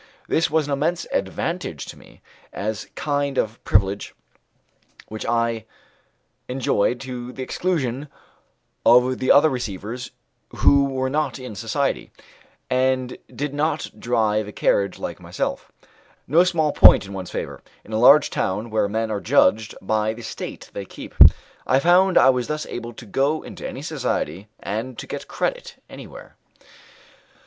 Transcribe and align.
This 0.27 0.49
was 0.49 0.65
an 0.65 0.73
immense 0.73 1.05
advantage 1.11 1.85
to 1.85 1.95
me, 1.95 2.23
as 2.51 2.87
kind 2.95 3.37
of 3.37 3.63
privilege 3.63 4.15
which 5.09 5.27
I 5.27 5.65
enjoyed 6.47 6.99
to 7.01 7.31
the 7.31 7.43
exclusion 7.43 8.07
of 8.83 9.19
the 9.19 9.31
other 9.31 9.49
receivers 9.51 10.09
who 10.55 10.85
were 10.85 11.11
not 11.11 11.37
in 11.37 11.53
society, 11.53 12.09
and 12.67 13.15
did 13.35 13.53
not 13.53 13.91
drive 13.99 14.47
a 14.47 14.51
carriage 14.51 14.97
like 14.97 15.19
myself 15.19 15.71
no 16.27 16.43
small 16.43 16.71
point 16.71 17.05
in 17.05 17.13
one's 17.13 17.29
favour, 17.29 17.61
in 17.85 17.93
a 17.93 17.99
large 17.99 18.31
town 18.31 18.71
where 18.71 18.89
men 18.89 19.11
are 19.11 19.21
judged 19.21 19.75
by 19.83 20.13
the 20.15 20.23
state 20.23 20.71
they 20.73 20.83
keep. 20.83 21.13
I 21.67 21.79
found 21.79 22.17
I 22.17 22.31
was 22.31 22.47
thus 22.47 22.65
able 22.65 22.93
to 22.93 23.05
go 23.05 23.43
into 23.43 23.69
any 23.69 23.83
society, 23.83 24.47
and 24.59 24.97
to 24.97 25.05
get 25.05 25.27
credit 25.27 25.75
everywhere. 25.91 26.37